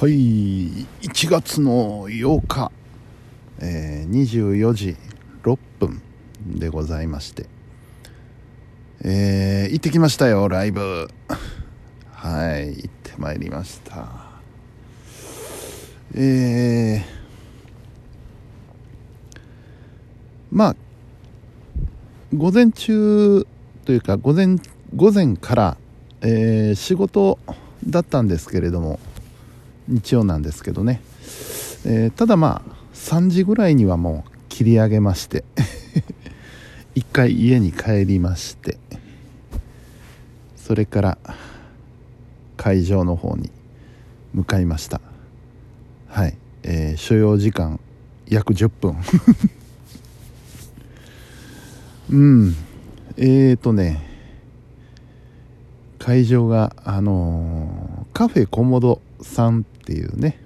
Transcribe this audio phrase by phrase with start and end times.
[0.00, 0.12] はい。
[0.12, 2.70] 1月の8日、
[3.58, 4.96] えー、24時
[5.42, 6.00] 6分
[6.46, 7.46] でございまして。
[9.02, 11.08] えー、行ってきましたよライブ。
[12.12, 14.06] はい行ってまいりました。
[16.14, 17.02] えー、
[20.52, 20.76] まあ
[22.32, 23.44] 午前中
[23.84, 24.58] というか午前
[24.94, 25.76] 午前から、
[26.20, 27.40] えー、仕事
[27.84, 29.00] だったんですけれども
[29.88, 31.00] 日曜なんですけどね、
[31.84, 35.44] えー、ただまあ3時ぐらいにはもう切り上げまして。
[36.94, 38.76] 一回家に帰りまして。
[40.56, 41.18] それから
[42.56, 43.50] 会場の方に
[44.34, 45.00] 向かいました。
[46.08, 47.78] はい、えー、所要時間
[48.28, 48.96] 約10分。
[52.10, 52.56] うん。
[53.16, 54.06] えーとね。
[55.98, 60.40] 会場があのー、カフェコモドさんっていうね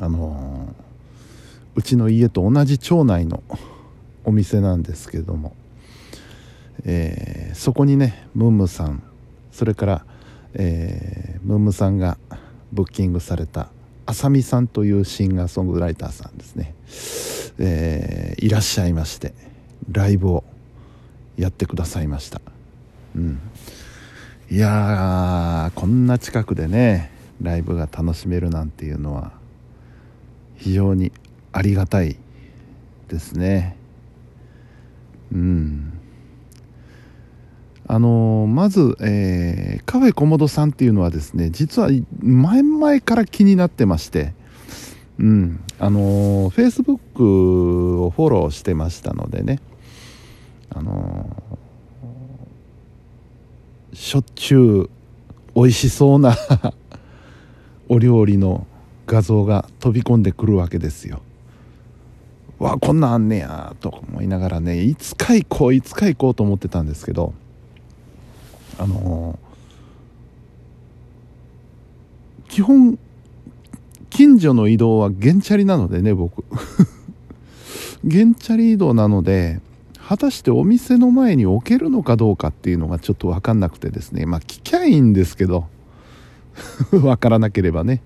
[0.00, 0.74] あの
[1.74, 3.42] うちの家と同じ町内の
[4.24, 5.54] お店なんですけども、
[6.84, 9.02] えー、そこにねムンムさん
[9.52, 10.04] それから、
[10.54, 12.18] えー、ムンムさんが
[12.72, 13.68] ブッキングされた
[14.06, 16.74] あさみさんというシンガーソングライターさんですね、
[17.58, 19.34] えー、いらっしゃいまして
[19.90, 20.44] ライブを
[21.36, 22.40] やってくださいました。
[23.16, 23.40] うん。
[24.50, 27.10] いやーこんな近くでね
[27.42, 29.32] ライブが楽しめるなんていうのは
[30.56, 31.12] 非常に
[31.52, 32.16] ありがたい
[33.08, 33.76] ですね。
[35.32, 35.92] うん。
[37.86, 41.88] あのまず、えー、カフェコモドさんっていうのはですね実は
[42.20, 44.32] 前々から気になってまして
[45.18, 45.60] うん。
[45.78, 49.60] あのフェイスブックをフォローしてましたのでね
[50.70, 51.36] あの
[53.98, 54.90] しょっちゅう
[55.56, 56.36] 美味しそうな
[57.90, 58.64] お料理の
[59.08, 61.20] 画像が飛び込んでくるわけですよ。
[62.60, 67.34] わこんなんあんねやと思いながらねいつか行こういつか行こうと思ってたんですけど
[68.78, 72.98] あのー、基本
[74.10, 76.44] 近所の移動は原チャリなのでね僕
[78.08, 79.60] 原チャリ移動なので
[80.08, 84.24] 果たしてお店の前に置けるのかどうかっていうのがちょっと分かんなくてですね。
[84.24, 85.66] まあ聞きゃいいんですけど。
[86.90, 88.00] 分からなければね。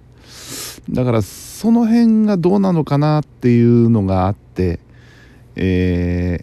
[0.91, 4.81] だからその辺がどうなのかなっていうのがあって
[5.55, 6.41] え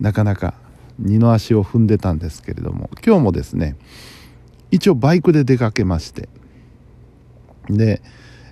[0.00, 0.54] ー、なかなか
[0.98, 2.88] 二の足を踏んでたんですけれども。
[3.04, 3.76] 今日もですね
[4.70, 6.30] 一応バイクで出かけまして。
[7.68, 8.00] で、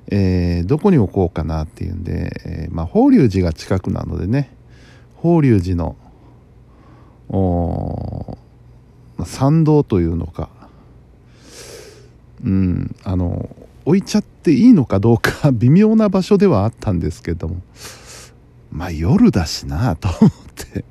[0.08, 4.50] えー、どこに置こうかなっていうんで、えー、まあ、法隆寺が近くなのでね。
[5.24, 5.96] 法隆寺の
[9.24, 10.50] 参道というのか。
[12.44, 13.48] うんあの
[13.86, 17.62] 置いちゃっていいのかどうか 微妙な場所ではあったんですけども。
[18.70, 20.84] まあ夜だしなと思って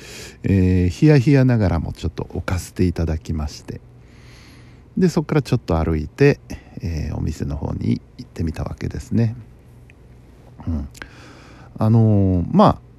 [0.44, 3.82] えー、ヒヤヒヤながらもちょっと置かせていただきまして。
[4.96, 6.40] でそこからちょっと歩いて、
[6.80, 9.36] えー、お店の方に行ってみたわけですね。
[10.66, 10.88] うん、
[11.76, 12.93] あのー、まあ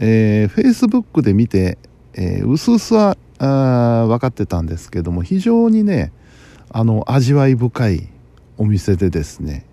[0.00, 1.78] えー、Facebook で見て、
[2.14, 6.12] えー、うすうすはあ分かってたんですけども非常にね
[6.70, 8.08] あの味わい深い
[8.56, 9.64] お店でですね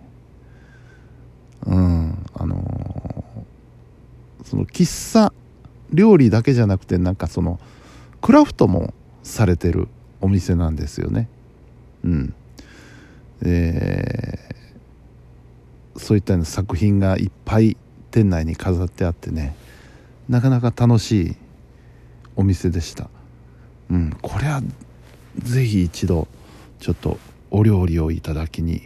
[1.66, 5.34] うんあのー、その喫茶
[5.91, 7.59] 料理だけじゃなくてなんかその
[8.22, 8.94] クラフトも
[9.24, 9.88] されてる
[10.22, 11.28] お店なんですよね。
[12.03, 12.34] うん。
[13.44, 17.78] えー、そういったような作品がいっぱい
[18.12, 19.56] 店内に飾ってあってね。
[20.28, 21.36] なかなか楽しい
[22.36, 23.09] お店でした。
[23.90, 24.62] うんこれは
[25.38, 26.28] ぜひ一度
[26.80, 27.19] ちょっと
[27.52, 28.81] お料理をいただきに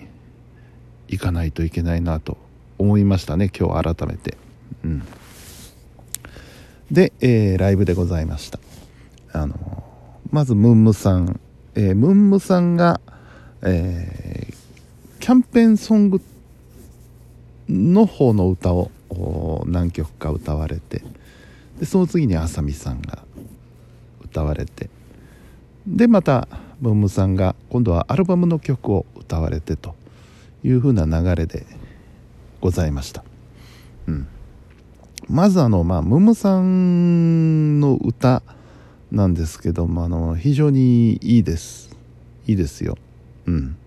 [1.07, 2.37] 行かないといけないなと
[2.77, 4.37] 思いましたね今日改めて。
[4.83, 5.03] うん。
[6.91, 8.59] で、えー、ライブでございました。
[9.31, 9.83] あの
[10.31, 11.39] まずムンムさん、
[11.75, 12.99] えー、ムンムさんが、
[13.61, 14.53] えー、
[15.19, 16.21] キャンペーンソング
[17.67, 18.91] の方の歌を
[19.67, 21.03] 何曲か歌われて
[21.79, 23.23] でその次にあさみさんが
[24.21, 24.89] 歌われて
[25.87, 26.47] でまた
[26.81, 29.95] ムンムさんが今度はアルバムの曲を歌われてと
[30.63, 31.65] いう風な流れで
[32.61, 33.23] ございました。
[34.07, 34.27] うん
[35.27, 38.41] まずあの、まあ、ムームさんの歌
[39.11, 41.95] なんですけども、あの、非常にいいです。
[42.47, 42.97] いいですよ。
[43.45, 43.77] うん。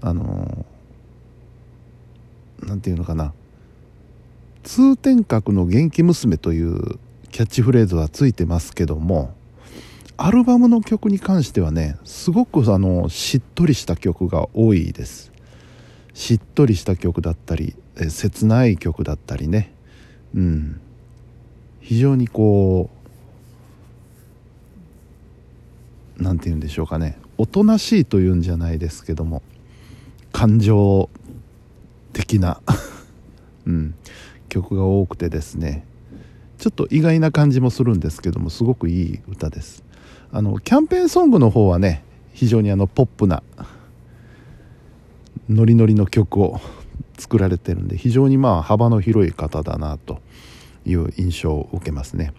[0.00, 0.64] あの、
[2.62, 3.34] なんていうのかな。
[4.62, 6.98] 通天閣の元気娘という
[7.30, 9.34] キャッチフレーズはついてますけども、
[10.16, 15.32] アルバムの曲に関してはねすごくあのしっとりした曲が多いです。
[16.14, 19.72] しっとりした曲だったりえ切ない曲だったりね。
[20.34, 20.80] うん。
[21.80, 22.90] 非常にこ
[26.18, 27.18] う何て言うんでしょうかね。
[27.38, 29.42] おとなしいというんじゃないですけども
[30.32, 31.10] 感情
[32.12, 32.60] 的な。
[33.66, 33.94] うん、
[34.52, 35.86] 曲が多くてですね
[36.58, 39.82] ちょっと意外な感じもするんですけどもすごくいい歌です。
[40.30, 43.42] あのキャンペーンソングの方はね非常にあのポップな
[45.48, 46.60] ノリノリの曲を
[47.18, 50.20] 作られてるんで非常にまあ幅の広い方だなと
[50.86, 52.34] いう印象を受けますね。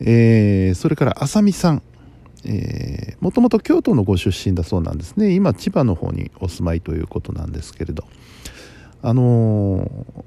[0.00, 1.82] えー、それから浅見さん。
[3.20, 5.34] もともと京都のご出身だそうなんですね。
[5.34, 8.04] 今千葉の方にお住まいということなんですけれど。
[9.02, 10.24] あのー、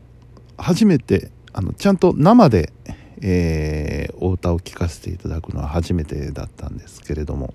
[0.57, 2.73] 初めてあのちゃんと生で、
[3.21, 7.53] えー、お歌を聴かせていただくのは初めてだったんですけれども、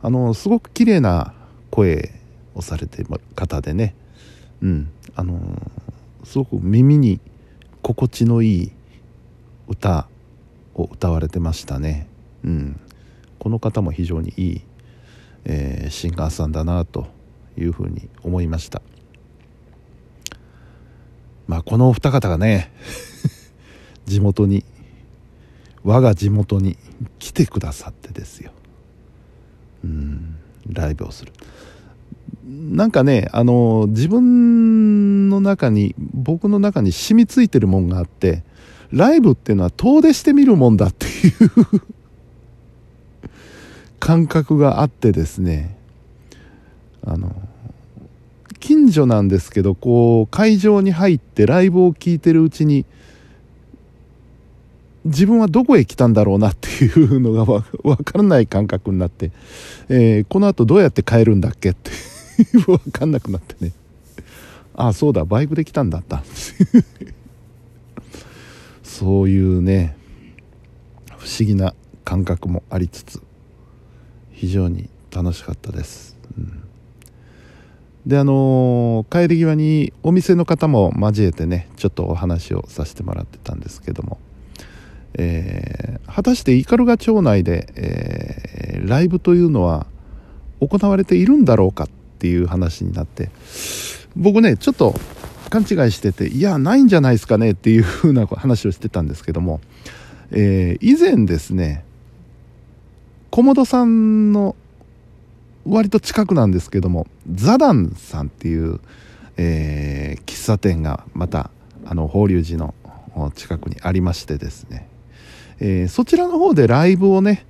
[0.00, 1.34] あのー、すごく綺麗な
[1.70, 2.12] 声
[2.54, 3.94] をされてる方でね、
[4.62, 5.40] うん、あの
[6.24, 7.20] すごく耳に
[7.82, 8.72] 心地のいい
[9.68, 10.06] 歌
[10.74, 12.06] を歌われてましたね。
[12.44, 12.80] うん、
[13.38, 14.60] この方も非常にいい、
[15.44, 17.06] えー、シンガーさんだなと
[17.58, 18.82] いうふうに思いました。
[21.46, 22.72] まあこのお二方がね
[24.06, 24.64] 地元に
[25.84, 26.76] 我が地元に
[27.18, 28.52] 来てくださってですよ。
[29.84, 30.36] うん
[30.70, 31.32] ライブをする。
[32.44, 38.42] なんかねあの自分の中に僕の中に染みついてるもんがあって
[38.90, 41.50] ライブっていうのは遠出してみるもんだっていう
[43.98, 45.76] 感覚があってですね
[47.04, 47.34] あの
[48.62, 52.86] 近所なんですけどこう会場に入ってライブを聴いてるうちに
[55.04, 59.32] 自分はどこへ来たんだろうなっていうのがわからない感覚になって、
[59.90, 61.70] えー、この後どうやって帰るんだっけ？
[61.70, 61.90] って
[62.68, 63.72] わかんなくなってね。
[64.76, 66.22] ああそうだバイクで来たんだった。
[68.84, 69.96] そういうね
[71.18, 71.74] 不思議な
[72.04, 73.20] 感覚もありつつ
[74.30, 76.62] 非常に楽しかったです、うん。
[78.06, 84.18] であの帰り際にお店の方も交えてねちょっとお話をさせてもらってたんですけども、
[85.14, 89.86] えー、果たして斑鳩町内で、えー、ライブというのは
[90.60, 91.88] 行われているんだろうかっ
[92.18, 93.30] ていう話になって
[94.16, 94.94] 僕ねちょっと
[95.50, 99.60] 勘違いしてていやないんじゃないですかねっていうふうな話をしてたんですけども、
[100.32, 101.84] えー、以前ですね
[103.30, 104.56] 小本さんの
[105.66, 108.80] 割と近くなんですけどもザダンさんっていう、
[109.36, 111.50] えー、喫茶店がまた
[111.84, 112.74] あの法隆寺の
[113.34, 114.88] 近くにありましてですね、
[115.60, 117.46] えー、そちらの方でライブをね、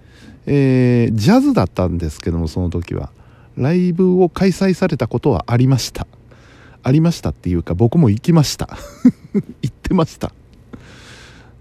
[0.47, 3.11] えー、ジャズだったんですけどもその時は。
[3.57, 6.07] ライブを開催されたことはありました。
[6.83, 8.69] ありましたっていうか僕も行きました。
[9.63, 10.33] 行ってました。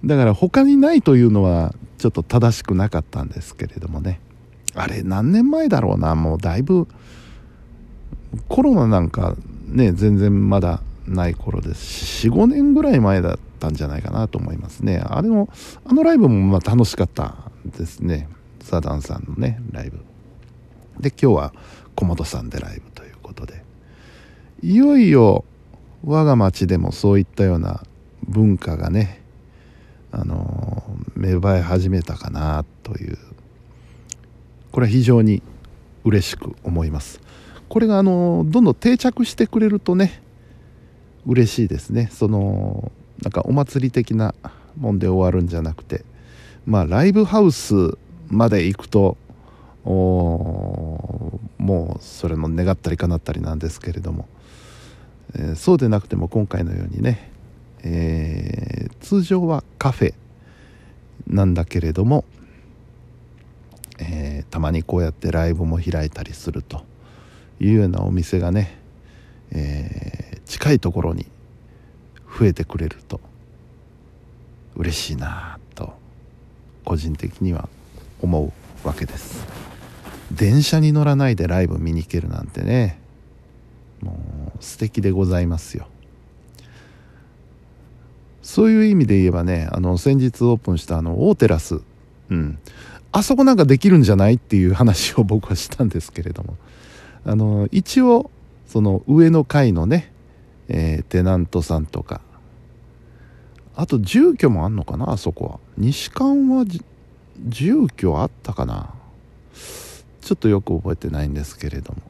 [0.04, 4.20] だから他にないというのはちょっと正しくなかったんですけれどもね。
[4.76, 6.88] あれ何年前だろうなもうだいぶ
[8.48, 9.36] コロナなんか
[9.68, 14.98] ね全然まだない頃です45年ぐらい前だったんじゃないかなと思いますね。
[15.04, 15.50] あれの
[15.86, 17.36] あのライブもまあ楽しかった
[17.66, 18.30] ですね。
[18.62, 20.04] サダンさんのねライブ。
[21.00, 21.54] で今日は
[21.96, 23.64] 小本さんでライブということで。
[24.64, 25.44] いよいよ
[26.04, 27.84] 我が町でもそういったような
[28.28, 29.22] 文化がね
[30.12, 30.84] あの
[31.16, 33.18] 芽生え始めたかなという
[34.72, 35.42] これは非常に
[36.04, 37.22] 嬉しく思います。
[37.70, 40.22] これがあのどんどん定着してくれるとね
[41.26, 42.10] 嬉しいですね。
[42.12, 44.34] そのなんかお祭り的な
[44.78, 46.04] もんで終わるんじゃなくて
[46.66, 47.98] まあライブハウス
[48.30, 49.18] まで行くと
[49.84, 51.42] も
[51.98, 54.28] うそれの願ったり叶ったりなんですけれども、
[55.36, 57.32] えー、そうでなくても今回のようにね、
[57.84, 60.14] えー、通常はカフェ
[61.28, 62.26] なんだけれども
[64.04, 66.84] えー、たまにこうやってライブも開いたりすると
[67.60, 68.76] いうようなお店がね、
[69.52, 71.28] えー、近いところに
[72.40, 73.22] 増えてくれると
[74.76, 75.94] 嬉しいなと
[76.84, 77.70] 個人的には
[78.22, 78.54] 思
[78.84, 79.46] うわけです。
[80.32, 83.00] 電車に乗らないでライブ見に行けるなんてね
[84.02, 85.88] もう素敵でございますよ。
[88.42, 91.82] そういう意味で言えばねあの先日オープンしたあの大テラス。
[92.32, 92.58] うん。
[93.12, 94.36] あそこなんかできるんじゃない？
[94.36, 96.58] っていう話を僕はしたんですけれども。
[97.26, 98.32] あの一応
[98.68, 100.12] その上の階のね、
[100.70, 102.22] えー、テナントさんとか。
[103.76, 105.12] あと住居もあんのかな？
[105.12, 105.60] あそこは。
[105.78, 106.66] 西館は
[107.48, 108.94] 住居あったかな？
[110.22, 112.02] ちょっとよく覚えてないんですけれども。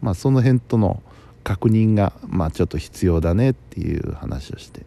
[0.00, 1.02] まあその辺との
[1.44, 4.82] 確認がまあちょっと必要だねっていう話をして。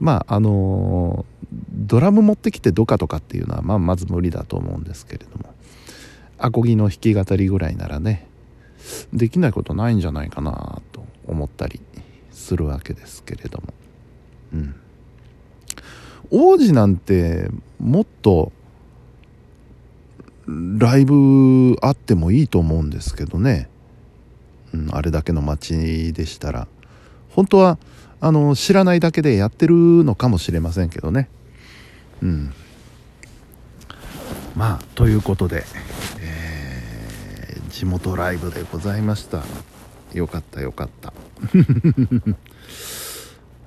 [0.00, 1.24] まああの
[1.70, 5.54] ドラム持ってきてどかとかっていうのは、まあ、まず無理だと思うんですけれども。
[6.38, 8.26] アコギの弾き語りぐらいならね
[9.12, 11.80] できないことないんじゃないかなと思ったり
[12.32, 13.72] するわけですけれども。
[14.52, 14.74] うん。
[16.30, 18.52] 王子なんてもっと
[20.46, 23.70] ライブあってもいいと思うんですけどね、
[24.74, 26.68] うん、あれだけの街でしたら。
[27.30, 27.78] 本当は
[28.20, 31.28] あの知らないだけでやってるのかもしれませんけどね。
[32.24, 32.52] うん。
[34.56, 35.64] まあということで、
[36.20, 39.42] えー、地元ライブでございました。
[40.14, 41.12] よかったよかった。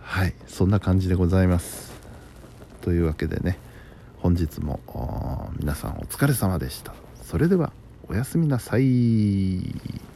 [0.01, 1.93] はいそんな感じでございます。
[2.81, 3.59] というわけでね
[4.17, 4.79] 本日も
[5.59, 6.93] 皆さんお疲れ様でした。
[7.23, 7.71] それでは
[8.09, 10.06] おやすみなさい。